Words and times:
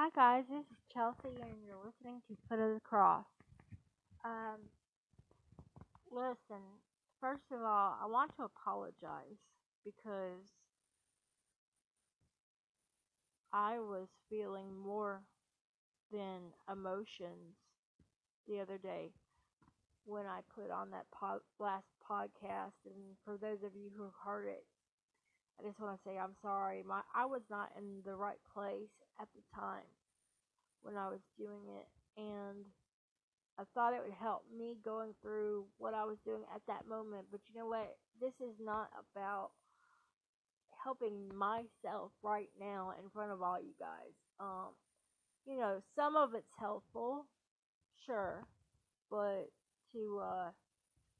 Hi 0.00 0.10
guys, 0.14 0.44
this 0.48 0.60
is 0.60 0.78
Chelsey 0.94 1.42
and 1.42 1.58
you're 1.66 1.74
listening 1.74 2.22
to 2.28 2.36
Foot 2.48 2.60
of 2.60 2.74
the 2.74 2.80
Cross. 2.80 3.24
Um, 4.24 4.60
listen, 6.08 6.62
first 7.20 7.42
of 7.50 7.62
all, 7.62 7.98
I 8.00 8.06
want 8.06 8.30
to 8.36 8.44
apologize 8.44 9.42
because 9.84 10.54
I 13.52 13.80
was 13.80 14.06
feeling 14.30 14.70
more 14.72 15.22
than 16.12 16.54
emotions 16.70 17.58
the 18.46 18.60
other 18.60 18.78
day 18.78 19.10
when 20.04 20.26
I 20.26 20.42
put 20.54 20.70
on 20.70 20.90
that 20.92 21.06
pod, 21.10 21.40
last 21.58 21.88
podcast. 22.08 22.78
And 22.86 23.18
for 23.24 23.36
those 23.36 23.64
of 23.66 23.74
you 23.74 23.90
who 23.96 24.12
heard 24.24 24.46
it, 24.46 24.64
I 25.58 25.66
just 25.66 25.80
want 25.80 25.98
to 25.98 26.02
say 26.08 26.18
I'm 26.18 26.36
sorry. 26.42 26.84
My 26.86 27.00
I 27.14 27.26
was 27.26 27.42
not 27.50 27.70
in 27.76 28.02
the 28.04 28.14
right 28.14 28.38
place 28.54 28.94
at 29.20 29.28
the 29.34 29.42
time 29.54 29.86
when 30.82 30.96
I 30.96 31.08
was 31.08 31.20
doing 31.36 31.66
it, 31.66 31.88
and 32.16 32.64
I 33.58 33.64
thought 33.74 33.92
it 33.92 34.02
would 34.04 34.14
help 34.14 34.44
me 34.56 34.76
going 34.84 35.14
through 35.20 35.64
what 35.78 35.94
I 35.94 36.04
was 36.04 36.16
doing 36.24 36.42
at 36.54 36.62
that 36.68 36.86
moment. 36.88 37.26
But 37.30 37.40
you 37.48 37.58
know 37.58 37.66
what? 37.66 37.96
This 38.20 38.34
is 38.40 38.54
not 38.60 38.88
about 39.12 39.50
helping 40.84 41.26
myself 41.36 42.12
right 42.22 42.50
now 42.60 42.92
in 43.02 43.10
front 43.10 43.32
of 43.32 43.42
all 43.42 43.58
you 43.58 43.74
guys. 43.80 44.14
Um, 44.38 44.78
you 45.44 45.58
know, 45.58 45.82
some 45.96 46.14
of 46.14 46.34
it's 46.34 46.46
helpful, 46.58 47.26
sure, 48.06 48.44
but 49.10 49.50
to 49.92 50.20
uh, 50.22 50.50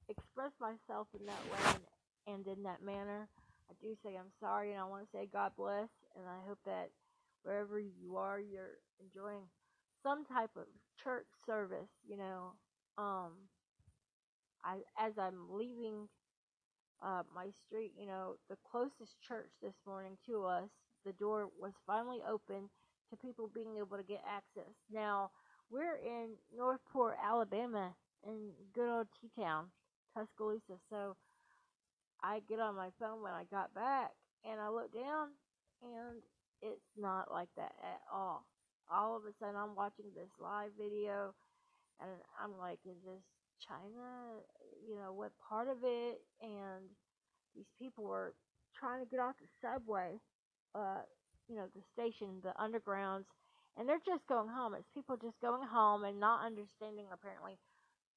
express 0.08 0.52
myself 0.60 1.08
in 1.18 1.26
that 1.26 1.42
way 1.50 1.80
and, 2.26 2.36
and 2.46 2.58
in 2.58 2.62
that 2.62 2.82
manner 2.84 3.28
I 3.70 3.74
do 3.80 3.94
say 4.02 4.16
I'm 4.16 4.32
sorry 4.40 4.72
and 4.72 4.80
I 4.80 4.84
want 4.84 5.04
to 5.04 5.10
say 5.16 5.28
God 5.32 5.52
bless 5.56 5.90
and 6.16 6.26
I 6.26 6.38
hope 6.46 6.58
that 6.64 6.90
wherever 7.42 7.78
you 7.78 8.16
are 8.16 8.40
you're 8.40 8.78
enjoying 9.00 9.44
some 10.02 10.24
type 10.24 10.50
of 10.56 10.64
church 11.02 11.26
service, 11.46 11.90
you 12.06 12.16
know. 12.16 12.52
Um 12.96 13.48
I 14.64 14.80
as 14.98 15.18
I'm 15.18 15.46
leaving 15.50 16.08
uh, 17.02 17.22
my 17.34 17.48
street, 17.66 17.92
you 17.98 18.06
know, 18.06 18.34
the 18.48 18.56
closest 18.70 19.20
church 19.26 19.50
this 19.62 19.74
morning 19.86 20.16
to 20.26 20.44
us, 20.44 20.68
the 21.04 21.12
door 21.12 21.48
was 21.58 21.72
finally 21.86 22.18
open 22.28 22.68
to 23.10 23.16
people 23.16 23.48
being 23.54 23.76
able 23.78 23.96
to 23.96 24.02
get 24.02 24.22
access. 24.28 24.74
Now, 24.90 25.30
we're 25.70 25.96
in 25.96 26.30
Northport, 26.56 27.16
Alabama, 27.22 27.94
in 28.26 28.50
good 28.74 28.88
old 28.88 29.06
T 29.20 29.30
Town, 29.38 29.66
Tuscaloosa. 30.14 30.78
So 30.90 31.16
I 32.22 32.40
get 32.48 32.60
on 32.60 32.74
my 32.74 32.90
phone 32.98 33.22
when 33.22 33.32
I 33.32 33.44
got 33.50 33.74
back 33.74 34.10
and 34.44 34.60
I 34.60 34.68
look 34.68 34.92
down 34.92 35.30
and 35.82 36.22
it's 36.62 36.90
not 36.98 37.30
like 37.30 37.48
that 37.56 37.72
at 37.82 38.00
all. 38.12 38.44
All 38.90 39.16
of 39.16 39.22
a 39.22 39.32
sudden 39.38 39.56
I'm 39.56 39.76
watching 39.76 40.06
this 40.14 40.30
live 40.40 40.70
video 40.78 41.34
and 42.00 42.10
I'm 42.42 42.58
like, 42.58 42.78
is 42.84 42.98
this 43.04 43.22
China? 43.62 44.42
You 44.88 44.96
know, 44.96 45.12
what 45.12 45.32
part 45.48 45.68
of 45.68 45.78
it? 45.82 46.22
And 46.40 46.90
these 47.54 47.70
people 47.78 48.04
were 48.04 48.34
trying 48.78 49.04
to 49.04 49.10
get 49.10 49.20
off 49.20 49.34
the 49.38 49.50
subway, 49.62 50.18
uh, 50.74 51.02
you 51.48 51.56
know, 51.56 51.66
the 51.74 51.82
station, 51.92 52.42
the 52.42 52.54
undergrounds, 52.58 53.26
and 53.76 53.88
they're 53.88 54.02
just 54.06 54.26
going 54.26 54.48
home. 54.48 54.74
It's 54.74 54.88
people 54.94 55.16
just 55.16 55.40
going 55.40 55.66
home 55.66 56.04
and 56.04 56.18
not 56.18 56.46
understanding 56.46 57.06
apparently 57.12 57.58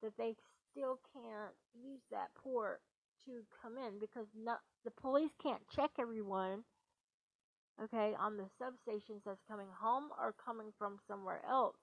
that 0.02 0.12
they 0.18 0.34
still 0.70 0.98
can't 1.14 1.54
use 1.74 2.02
that 2.10 2.34
port 2.34 2.80
to 3.26 3.42
come 3.62 3.78
in 3.78 3.98
because 4.00 4.26
the 4.84 4.90
police 4.90 5.30
can't 5.42 5.62
check 5.74 5.90
everyone, 5.98 6.64
okay, 7.82 8.14
on 8.18 8.36
the 8.36 8.48
substations 8.60 9.22
that's 9.24 9.42
coming 9.48 9.68
home 9.80 10.10
or 10.18 10.34
coming 10.44 10.72
from 10.78 10.98
somewhere 11.08 11.40
else. 11.48 11.76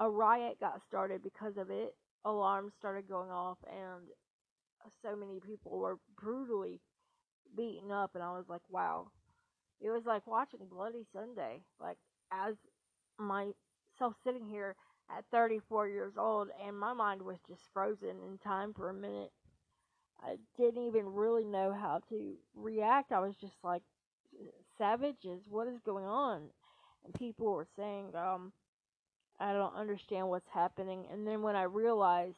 A 0.00 0.08
riot 0.08 0.60
got 0.60 0.80
started 0.86 1.22
because 1.22 1.56
of 1.56 1.70
it. 1.70 1.94
Alarms 2.24 2.72
started 2.78 3.08
going 3.08 3.30
off, 3.30 3.58
and 3.66 4.04
so 5.02 5.16
many 5.16 5.40
people 5.40 5.78
were 5.78 5.98
brutally 6.20 6.80
beaten 7.56 7.90
up, 7.90 8.12
and 8.14 8.22
I 8.22 8.30
was 8.30 8.46
like, 8.48 8.62
wow. 8.68 9.10
It 9.80 9.90
was 9.90 10.02
like 10.06 10.26
watching 10.26 10.66
Bloody 10.70 11.06
Sunday, 11.12 11.62
like 11.80 11.98
as 12.32 12.54
myself 13.18 14.14
sitting 14.24 14.46
here 14.46 14.74
at 15.10 15.24
34 15.30 15.88
years 15.88 16.14
old, 16.18 16.48
and 16.64 16.78
my 16.78 16.92
mind 16.92 17.22
was 17.22 17.38
just 17.48 17.62
frozen 17.72 18.20
in 18.24 18.38
time 18.38 18.74
for 18.74 18.90
a 18.90 18.94
minute 18.94 19.32
I 20.22 20.36
didn't 20.56 20.86
even 20.86 21.06
really 21.06 21.44
know 21.44 21.72
how 21.72 22.00
to 22.08 22.34
react. 22.54 23.12
I 23.12 23.20
was 23.20 23.34
just 23.40 23.56
like, 23.62 23.82
savages, 24.76 25.42
what 25.48 25.68
is 25.68 25.78
going 25.84 26.04
on? 26.04 26.42
And 27.04 27.14
people 27.14 27.52
were 27.52 27.66
saying, 27.76 28.14
um, 28.14 28.52
I 29.40 29.52
don't 29.52 29.74
understand 29.74 30.28
what's 30.28 30.48
happening. 30.52 31.06
And 31.12 31.26
then 31.26 31.42
when 31.42 31.56
I 31.56 31.62
realized, 31.62 32.36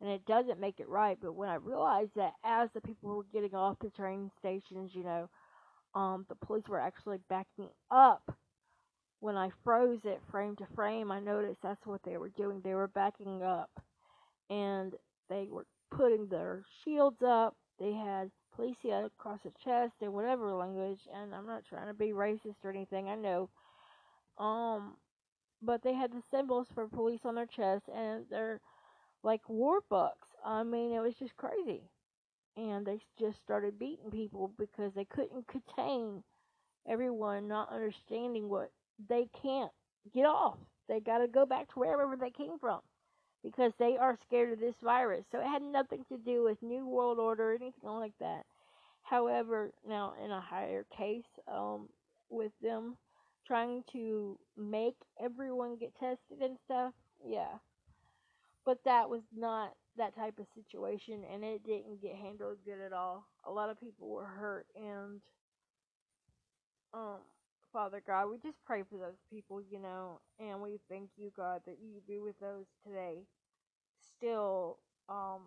and 0.00 0.10
it 0.10 0.26
doesn't 0.26 0.60
make 0.60 0.80
it 0.80 0.88
right, 0.88 1.16
but 1.20 1.34
when 1.34 1.48
I 1.48 1.54
realized 1.54 2.10
that 2.16 2.32
as 2.44 2.68
the 2.74 2.80
people 2.82 3.10
were 3.10 3.24
getting 3.32 3.54
off 3.54 3.78
the 3.80 3.90
train 3.90 4.30
stations, 4.38 4.90
you 4.94 5.04
know, 5.04 5.28
um, 5.94 6.26
the 6.28 6.34
police 6.34 6.68
were 6.68 6.80
actually 6.80 7.18
backing 7.30 7.70
up. 7.90 8.36
When 9.20 9.36
I 9.36 9.50
froze 9.64 10.00
it 10.04 10.20
frame 10.30 10.56
to 10.56 10.66
frame, 10.74 11.10
I 11.10 11.20
noticed 11.20 11.60
that's 11.62 11.86
what 11.86 12.02
they 12.04 12.18
were 12.18 12.28
doing. 12.28 12.60
They 12.62 12.74
were 12.74 12.88
backing 12.88 13.42
up. 13.42 13.70
And 14.50 14.94
they 15.30 15.48
were 15.50 15.66
putting 15.96 16.26
their 16.28 16.62
shields 16.84 17.22
up. 17.22 17.56
They 17.78 17.92
had 17.92 18.30
policia 18.56 19.06
across 19.06 19.40
the 19.44 19.52
chest 19.64 19.94
in 20.00 20.12
whatever 20.12 20.52
language, 20.52 21.00
and 21.14 21.34
I'm 21.34 21.46
not 21.46 21.64
trying 21.68 21.88
to 21.88 21.94
be 21.94 22.10
racist 22.10 22.64
or 22.64 22.70
anything. 22.70 23.08
I 23.08 23.14
know. 23.14 23.48
Um, 24.38 24.96
but 25.62 25.82
they 25.82 25.94
had 25.94 26.12
the 26.12 26.22
symbols 26.30 26.68
for 26.74 26.86
police 26.88 27.20
on 27.24 27.34
their 27.34 27.46
chest, 27.46 27.84
and 27.94 28.24
they're 28.30 28.60
like 29.22 29.48
war 29.48 29.80
bucks. 29.88 30.28
I 30.44 30.62
mean, 30.62 30.92
it 30.92 31.00
was 31.00 31.14
just 31.18 31.36
crazy. 31.36 31.82
And 32.56 32.86
they 32.86 33.00
just 33.18 33.38
started 33.42 33.78
beating 33.78 34.10
people 34.10 34.50
because 34.58 34.92
they 34.94 35.04
couldn't 35.04 35.46
contain 35.46 36.22
everyone 36.88 37.48
not 37.48 37.72
understanding 37.72 38.48
what 38.48 38.70
they 39.08 39.28
can't 39.42 39.72
get 40.14 40.24
off. 40.24 40.56
They 40.88 41.00
got 41.00 41.18
to 41.18 41.28
go 41.28 41.44
back 41.44 41.68
to 41.68 41.80
wherever 41.80 42.16
they 42.16 42.30
came 42.30 42.58
from 42.58 42.80
because 43.42 43.72
they 43.78 43.96
are 43.96 44.18
scared 44.26 44.52
of 44.52 44.60
this 44.60 44.74
virus. 44.82 45.24
So 45.30 45.38
it 45.38 45.46
had 45.46 45.62
nothing 45.62 46.04
to 46.08 46.18
do 46.18 46.44
with 46.44 46.62
New 46.62 46.86
World 46.86 47.18
Order 47.18 47.52
or 47.52 47.54
anything 47.54 47.72
like 47.82 48.14
that. 48.20 48.44
However, 49.02 49.70
now 49.88 50.14
in 50.24 50.30
a 50.30 50.40
higher 50.40 50.84
case, 50.96 51.24
um, 51.46 51.88
with 52.28 52.52
them 52.60 52.96
trying 53.46 53.84
to 53.92 54.36
make 54.56 54.96
everyone 55.22 55.76
get 55.76 55.94
tested 55.94 56.42
and 56.42 56.56
stuff, 56.64 56.92
yeah. 57.24 57.58
But 58.64 58.78
that 58.84 59.08
was 59.08 59.22
not 59.36 59.74
that 59.96 60.16
type 60.16 60.38
of 60.38 60.46
situation, 60.54 61.22
and 61.32 61.44
it 61.44 61.64
didn't 61.64 62.02
get 62.02 62.16
handled 62.16 62.58
good 62.64 62.80
at 62.84 62.92
all. 62.92 63.24
A 63.44 63.50
lot 63.50 63.70
of 63.70 63.80
people 63.80 64.08
were 64.08 64.26
hurt, 64.26 64.66
and 64.74 65.20
um, 66.92 67.20
Father 67.76 68.00
God, 68.06 68.30
we 68.30 68.38
just 68.38 68.56
pray 68.64 68.84
for 68.88 68.96
those 68.96 69.20
people, 69.28 69.60
you 69.60 69.78
know, 69.78 70.20
and 70.40 70.62
we 70.62 70.80
thank 70.88 71.10
you, 71.18 71.30
God, 71.36 71.60
that 71.66 71.76
you 71.78 72.00
be 72.08 72.20
with 72.20 72.40
those 72.40 72.64
today, 72.82 73.18
still 74.16 74.78
um, 75.10 75.42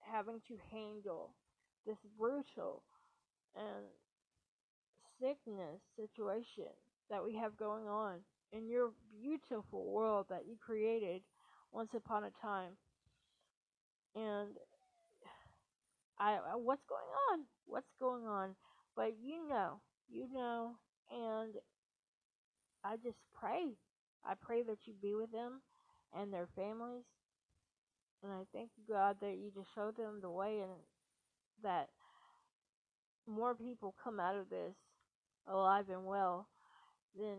having 0.00 0.42
to 0.46 0.58
handle 0.70 1.30
this 1.86 1.96
brutal 2.18 2.82
and 3.56 3.86
sickness 5.18 5.80
situation 5.96 6.68
that 7.08 7.24
we 7.24 7.34
have 7.34 7.56
going 7.56 7.88
on 7.88 8.16
in 8.52 8.68
your 8.68 8.90
beautiful 9.18 9.86
world 9.90 10.26
that 10.28 10.42
you 10.46 10.56
created 10.60 11.22
once 11.72 11.94
upon 11.94 12.24
a 12.24 12.30
time. 12.42 12.72
And 14.14 14.50
I, 16.18 16.36
what's 16.56 16.84
going 16.86 17.08
on? 17.32 17.46
What's 17.64 17.94
going 17.98 18.26
on? 18.26 18.54
But 18.94 19.14
you 19.18 19.48
know, 19.48 19.80
you 20.10 20.28
know, 20.30 20.76
and 21.10 21.54
I 22.84 22.96
just 22.96 23.18
pray. 23.38 23.76
I 24.24 24.34
pray 24.40 24.62
that 24.62 24.78
you 24.86 24.94
be 25.00 25.14
with 25.14 25.32
them 25.32 25.60
and 26.16 26.32
their 26.32 26.48
families. 26.54 27.04
And 28.22 28.32
I 28.32 28.42
thank 28.52 28.70
you, 28.76 28.94
God, 28.94 29.16
that 29.20 29.36
you 29.36 29.50
just 29.54 29.68
show 29.74 29.90
them 29.90 30.20
the 30.20 30.30
way 30.30 30.60
and 30.60 30.72
that 31.62 31.88
more 33.26 33.54
people 33.54 33.94
come 34.02 34.20
out 34.20 34.36
of 34.36 34.48
this 34.48 34.74
alive 35.46 35.86
and 35.90 36.06
well 36.06 36.48
than 37.16 37.36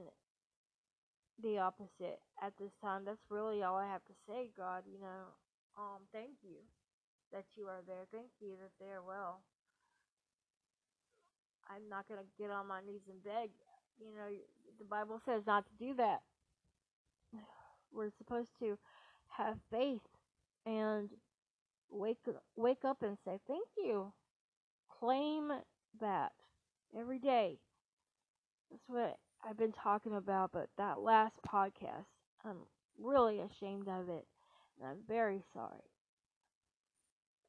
the 1.42 1.58
opposite 1.58 2.20
at 2.42 2.54
this 2.60 2.72
time. 2.82 3.04
That's 3.06 3.30
really 3.30 3.64
all 3.64 3.78
I 3.78 3.88
have 3.88 4.06
to 4.06 4.14
say, 4.28 4.50
God. 4.56 4.84
You 4.92 5.00
know, 5.02 5.34
um, 5.78 6.02
thank 6.14 6.32
you 6.44 6.62
that 7.34 7.46
you 7.56 7.66
are 7.66 7.82
there. 7.88 8.06
Thank 8.12 8.30
you 8.40 8.54
that 8.62 8.72
they 8.80 8.92
are 8.92 9.04
well. 9.04 9.42
I'm 11.68 11.90
not 11.90 12.08
going 12.08 12.20
to 12.20 12.26
get 12.42 12.52
on 12.52 12.68
my 12.68 12.82
knees 12.82 13.02
and 13.10 13.24
beg. 13.24 13.50
You 14.00 14.08
know, 14.16 14.30
the 14.78 14.86
Bible 14.86 15.22
says 15.26 15.44
not 15.48 15.66
to 15.66 15.86
do 15.86 15.94
that. 15.96 16.22
We're 17.94 18.12
supposed 18.18 18.50
to 18.60 18.78
have 19.30 19.58
faith 19.72 20.02
and 20.66 21.10
wake 21.90 22.18
wake 22.56 22.84
up 22.84 23.02
and 23.02 23.18
say 23.26 23.40
thank 23.48 23.68
you. 23.78 24.12
Claim 25.00 25.52
that 26.00 26.32
every 26.98 27.20
day. 27.20 27.58
That's 28.72 28.84
what 28.88 29.18
I've 29.48 29.58
been 29.58 29.74
talking 29.74 30.16
about, 30.16 30.52
but 30.52 30.70
that 30.78 31.00
last 31.00 31.36
podcast, 31.48 32.06
I'm 32.44 32.58
really 33.00 33.40
ashamed 33.40 33.88
of 33.88 34.10
it, 34.10 34.26
and 34.80 34.90
I'm 34.90 34.98
very 35.08 35.44
sorry. 35.54 35.84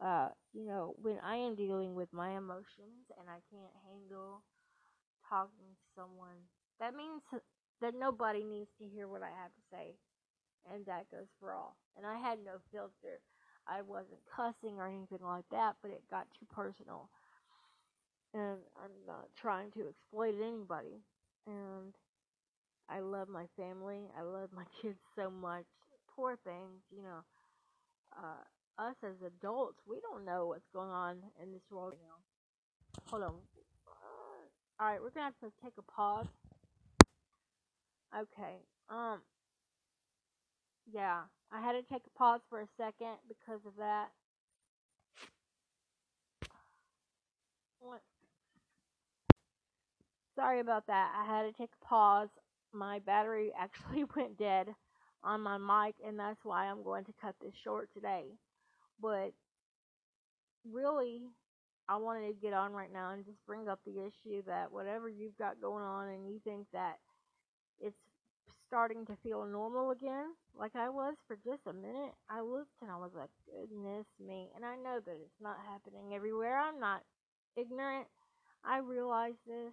Uh, 0.01 0.29
you 0.53 0.67
know, 0.67 0.95
when 1.01 1.19
I 1.25 1.37
am 1.37 1.55
dealing 1.55 1.95
with 1.95 2.13
my 2.13 2.37
emotions 2.37 3.09
and 3.19 3.29
I 3.29 3.41
can't 3.51 3.73
handle 3.89 4.43
talking 5.29 5.73
to 5.75 5.87
someone, 5.97 6.39
that 6.81 6.95
means 6.95 7.23
that 7.83 7.95
nobody 7.99 8.45
needs 8.45 8.71
to 8.79 8.87
hear 8.87 9.09
what 9.09 9.23
I 9.23 9.31
have 9.31 9.53
to 9.53 9.63
say, 9.73 9.95
and 10.73 10.85
that 10.87 11.11
goes 11.11 11.29
for 11.41 11.53
all. 11.55 11.77
And 11.97 12.07
I 12.07 12.17
had 12.19 12.39
no 12.45 12.59
filter. 12.73 13.21
I 13.69 13.83
wasn't 13.83 14.21
cussing 14.35 14.79
or 14.79 14.89
anything 14.89 15.25
like 15.25 15.47
that, 15.51 15.77
but 15.83 15.91
it 15.91 16.03
got 16.11 16.27
too 16.39 16.47
personal. 16.55 17.11
And 18.35 18.59
I'm 18.77 18.93
not 19.07 19.29
trying 19.41 19.71
to 19.73 19.89
exploit 19.89 20.35
anybody. 20.41 21.01
And 21.47 21.95
I 22.89 23.01
love 23.01 23.29
my 23.29 23.47
family. 23.57 24.11
I 24.19 24.23
love 24.23 24.51
my 24.55 24.65
kids 24.83 24.99
so 25.17 25.31
much. 25.31 25.67
Poor 26.17 26.37
things, 26.45 26.83
you 26.91 27.03
know. 27.03 27.21
Uh, 28.17 28.45
us 28.79 28.97
as 29.03 29.17
adults, 29.27 29.81
we 29.89 29.99
don't 30.01 30.25
know 30.25 30.47
what's 30.47 30.69
going 30.73 30.91
on 30.91 31.17
in 31.43 31.53
this 31.53 31.63
world 31.71 31.93
right 31.93 32.01
now. 32.03 33.11
Hold 33.11 33.23
on. 33.23 33.35
Uh, 33.87 34.83
Alright, 34.83 35.03
we're 35.03 35.11
gonna 35.11 35.33
have 35.33 35.51
to 35.51 35.53
take 35.63 35.75
a 35.79 35.83
pause. 35.83 36.27
Okay. 38.15 38.57
Um. 38.89 39.21
Yeah, 40.93 41.23
I 41.53 41.61
had 41.61 41.73
to 41.73 41.83
take 41.83 42.03
a 42.07 42.19
pause 42.19 42.41
for 42.49 42.61
a 42.61 42.69
second 42.77 43.17
because 43.29 43.61
of 43.67 43.73
that. 43.79 44.09
What? 47.81 48.03
Sorry 50.37 50.61
about 50.61 50.87
that. 50.87 51.13
I 51.17 51.25
had 51.25 51.43
to 51.43 51.53
take 51.53 51.71
a 51.83 51.85
pause. 51.85 52.29
My 52.73 52.99
battery 53.01 53.53
actually 53.59 54.05
went 54.17 54.39
dead 54.39 54.69
on 55.25 55.41
my 55.41 55.59
mic, 55.59 55.97
and 56.07 56.19
that's 56.19 56.45
why 56.45 56.67
I'm 56.67 56.83
going 56.83 57.05
to 57.07 57.13
cut 57.21 57.35
this 57.41 57.55
short 57.65 57.89
today. 57.95 58.27
But 59.01 59.33
really, 60.71 61.23
I 61.89 61.97
wanted 61.97 62.29
to 62.29 62.41
get 62.41 62.53
on 62.53 62.73
right 62.73 62.93
now 62.93 63.13
and 63.13 63.25
just 63.25 63.45
bring 63.47 63.69
up 63.69 63.81
the 63.85 64.01
issue 64.01 64.43
that 64.47 64.73
whatever 64.73 65.09
you've 65.09 65.39
got 65.39 65.61
going 65.61 65.85
on 65.85 66.09
and 66.09 66.27
you 66.27 66.41
think 66.45 66.67
that 66.73 66.97
it's 67.81 67.97
starting 68.67 69.07
to 69.07 69.17
feel 69.23 69.45
normal 69.45 69.91
again, 69.91 70.35
like 70.59 70.75
I 70.75 70.89
was 70.89 71.15
for 71.29 71.37
just 71.37 71.63
a 71.67 71.73
minute, 71.73 72.15
I 72.29 72.41
looked 72.41 72.75
and 72.83 72.91
I 72.91 72.97
was 72.97 73.13
like, 73.15 73.31
goodness 73.47 74.07
me. 74.19 74.49
And 74.57 74.65
I 74.65 74.75
know 74.77 74.99
that 75.05 75.19
it's 75.23 75.41
not 75.41 75.59
happening 75.71 76.15
everywhere. 76.15 76.59
I'm 76.59 76.81
not 76.81 77.03
ignorant. 77.57 78.07
I 78.65 78.79
realize 78.79 79.39
this. 79.47 79.73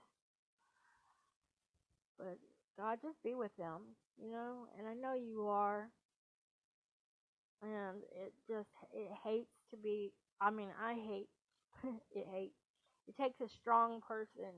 But 2.18 2.38
God, 2.78 3.00
just 3.02 3.22
be 3.24 3.34
with 3.34 3.56
them, 3.58 3.82
you 4.22 4.32
know? 4.32 4.68
And 4.78 4.88
I 4.88 4.94
know 4.94 5.16
you 5.16 5.48
are. 5.48 5.90
And 7.64 8.04
it 8.12 8.34
just, 8.48 8.70
it 8.94 9.10
hates 9.24 9.56
to 9.72 9.78
be, 9.78 10.12
I 10.42 10.52
mean, 10.52 10.70
I 10.82 10.96
hate, 10.96 11.30
it 12.12 12.28
hates. 12.32 12.60
It 13.08 13.16
takes 13.18 13.40
a 13.42 13.50
strong 13.50 14.02
person 14.08 14.52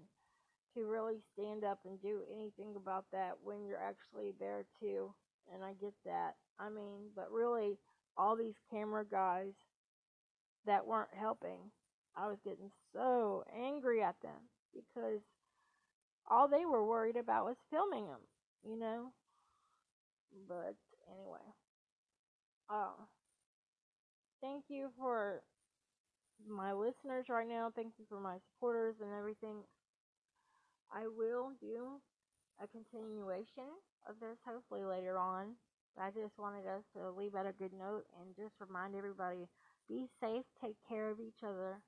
to 0.75 0.85
really 0.85 1.17
stand 1.33 1.63
up 1.63 1.79
and 1.85 2.01
do 2.01 2.21
anything 2.31 2.75
about 2.75 3.05
that 3.11 3.33
when 3.43 3.65
you're 3.65 3.81
actually 3.81 4.33
there 4.39 4.65
too. 4.79 5.13
And 5.53 5.63
I 5.63 5.73
get 5.79 5.93
that. 6.05 6.35
I 6.59 6.69
mean, 6.69 7.09
but 7.15 7.31
really, 7.31 7.77
all 8.17 8.35
these 8.35 8.55
camera 8.71 9.05
guys 9.05 9.53
that 10.65 10.85
weren't 10.85 11.13
helping, 11.13 11.59
I 12.15 12.27
was 12.27 12.37
getting 12.43 12.71
so 12.93 13.43
angry 13.55 14.01
at 14.01 14.15
them 14.21 14.49
because 14.73 15.21
all 16.29 16.47
they 16.47 16.65
were 16.65 16.85
worried 16.85 17.17
about 17.17 17.45
was 17.45 17.57
filming 17.69 18.07
them, 18.07 18.21
you 18.63 18.77
know? 18.77 19.11
But 20.47 20.75
anyway, 21.11 21.53
uh, 22.69 22.94
thank 24.41 24.65
you 24.69 24.89
for 24.97 25.41
my 26.47 26.73
listeners 26.73 27.25
right 27.29 27.47
now. 27.47 27.71
Thank 27.75 27.94
you 27.97 28.06
for 28.09 28.19
my 28.19 28.38
supporters 28.53 28.95
and 29.01 29.12
everything. 29.17 29.63
I 30.91 31.07
will 31.07 31.51
do 31.62 32.00
a 32.62 32.67
continuation 32.67 33.67
of 34.07 34.15
this 34.19 34.38
hopefully 34.45 34.85
later 34.85 35.17
on. 35.17 35.56
I 36.00 36.09
just 36.12 36.38
wanted 36.38 36.67
us 36.67 36.83
to 36.95 37.09
leave 37.12 37.35
out 37.35 37.47
a 37.47 37.53
good 37.53 37.71
note 37.73 38.03
and 38.19 38.35
just 38.35 38.53
remind 38.59 38.95
everybody 38.95 39.47
be 39.88 40.07
safe, 40.19 40.44
take 40.62 40.75
care 40.89 41.09
of 41.09 41.19
each 41.19 41.41
other, 41.44 41.79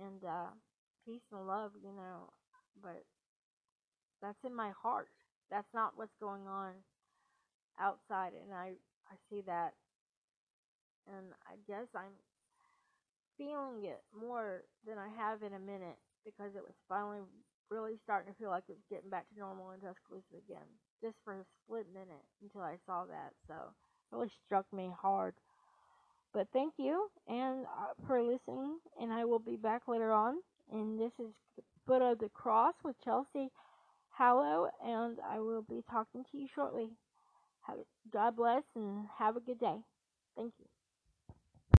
and 0.00 0.22
uh, 0.24 0.52
peace 1.04 1.24
and 1.32 1.46
love, 1.46 1.72
you 1.82 1.92
know. 1.92 2.30
But 2.82 3.02
that's 4.22 4.38
in 4.44 4.54
my 4.54 4.72
heart. 4.82 5.08
That's 5.50 5.72
not 5.74 5.92
what's 5.96 6.14
going 6.20 6.46
on 6.46 6.72
outside, 7.80 8.32
and 8.34 8.52
I 8.52 8.72
I 9.10 9.16
see 9.30 9.42
that, 9.46 9.72
and 11.08 11.32
I 11.48 11.56
guess 11.66 11.88
I'm 11.94 12.16
feeling 13.36 13.84
it 13.84 14.02
more 14.12 14.64
than 14.86 14.98
I 14.98 15.08
have 15.16 15.42
in 15.42 15.54
a 15.54 15.62
minute 15.62 15.96
because 16.24 16.52
it 16.56 16.62
was 16.62 16.74
finally 16.88 17.20
really 17.70 17.96
starting 18.04 18.32
to 18.32 18.38
feel 18.38 18.50
like 18.50 18.64
it 18.68 18.76
was 18.76 18.90
getting 18.90 19.10
back 19.10 19.28
to 19.28 19.38
normal 19.38 19.70
in 19.70 19.80
Tuscaloosa 19.80 20.36
again, 20.36 20.66
just 21.00 21.16
for 21.24 21.34
a 21.34 21.44
split 21.64 21.86
minute 21.92 22.24
until 22.42 22.62
I 22.62 22.76
saw 22.84 23.04
that. 23.04 23.32
So 23.46 23.54
it 23.54 24.14
really 24.14 24.32
struck 24.44 24.66
me 24.72 24.90
hard. 25.00 25.34
But 26.34 26.48
thank 26.52 26.74
you 26.78 27.08
and 27.26 27.64
uh, 27.64 27.94
for 28.06 28.22
listening, 28.22 28.78
and 29.00 29.12
I 29.12 29.24
will 29.24 29.38
be 29.38 29.56
back 29.56 29.88
later 29.88 30.12
on. 30.12 30.36
And 30.70 31.00
this 31.00 31.12
is 31.18 31.32
Foot 31.86 32.02
of 32.02 32.18
the 32.18 32.28
Cross 32.28 32.74
with 32.84 32.96
Chelsey 33.02 33.48
Hallo, 34.10 34.68
and 34.84 35.18
I 35.26 35.38
will 35.38 35.62
be 35.62 35.82
talking 35.90 36.24
to 36.30 36.38
you 36.38 36.48
shortly. 36.54 36.90
God 38.10 38.36
bless 38.36 38.64
and 38.76 39.06
have 39.18 39.36
a 39.36 39.40
good 39.40 39.58
day. 39.60 39.78
Thank 40.36 40.54
you. 40.58 40.66